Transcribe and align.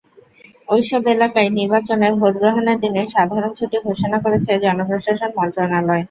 ওইসব 0.69 1.01
এলাকায় 1.07 1.49
নির্বাচনের 1.59 2.13
ভোট 2.19 2.33
গ্রহণের 2.41 2.77
দিনে 2.83 3.01
সাধারণ 3.15 3.51
ছুটি 3.57 3.77
ঘোষণা 3.87 4.17
করেছে 4.25 4.51
জনপ্রশাসন 4.63 5.31
মন্ত্রণালয়। 5.37 5.99